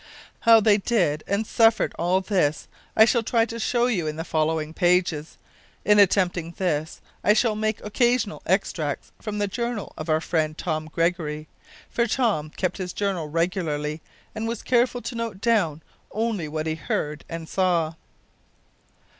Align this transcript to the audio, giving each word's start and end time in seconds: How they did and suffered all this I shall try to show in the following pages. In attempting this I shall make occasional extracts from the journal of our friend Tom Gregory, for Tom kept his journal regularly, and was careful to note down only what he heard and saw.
How 0.39 0.59
they 0.59 0.79
did 0.79 1.23
and 1.27 1.45
suffered 1.45 1.93
all 1.95 2.21
this 2.21 2.67
I 2.97 3.05
shall 3.05 3.21
try 3.21 3.45
to 3.45 3.59
show 3.59 3.85
in 3.85 4.15
the 4.15 4.23
following 4.23 4.73
pages. 4.73 5.37
In 5.85 5.99
attempting 5.99 6.55
this 6.57 7.01
I 7.23 7.33
shall 7.33 7.53
make 7.55 7.79
occasional 7.85 8.41
extracts 8.47 9.11
from 9.21 9.37
the 9.37 9.47
journal 9.47 9.93
of 9.99 10.09
our 10.09 10.19
friend 10.19 10.57
Tom 10.57 10.87
Gregory, 10.91 11.47
for 11.87 12.07
Tom 12.07 12.49
kept 12.49 12.77
his 12.77 12.93
journal 12.93 13.27
regularly, 13.27 14.01
and 14.33 14.47
was 14.47 14.63
careful 14.63 15.03
to 15.03 15.13
note 15.13 15.39
down 15.39 15.83
only 16.11 16.47
what 16.47 16.65
he 16.65 16.73
heard 16.73 17.23
and 17.29 17.47
saw. 17.47 17.93